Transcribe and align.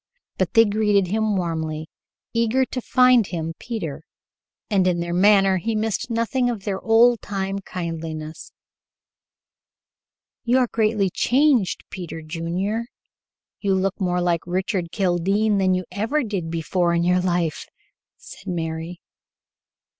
But 0.39 0.53
they 0.55 0.65
greeted 0.65 1.11
him 1.11 1.37
warmly, 1.37 1.87
eager 2.33 2.65
to 2.65 2.81
find 2.81 3.27
him 3.27 3.53
Peter, 3.59 4.01
and 4.67 4.87
in 4.87 4.99
their 4.99 5.13
manner 5.13 5.57
he 5.57 5.75
missed 5.75 6.09
nothing 6.09 6.49
of 6.49 6.63
their 6.63 6.81
old 6.81 7.21
time 7.21 7.59
kindliness. 7.59 8.51
"You 10.43 10.57
are 10.57 10.65
greatly 10.65 11.11
changed, 11.11 11.83
Peter 11.91 12.23
Junior. 12.23 12.85
You 13.59 13.75
look 13.75 14.01
more 14.01 14.21
like 14.21 14.41
Richard 14.47 14.91
Kildene 14.91 15.59
than 15.59 15.75
you 15.75 15.85
ever 15.91 16.23
did 16.23 16.49
before 16.49 16.95
in 16.95 17.03
your 17.03 17.21
life," 17.21 17.67
said 18.17 18.47
Mary. 18.47 18.99